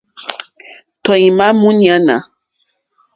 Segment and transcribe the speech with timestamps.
[1.03, 2.17] Tɔ̀ímá mǃúɲánà.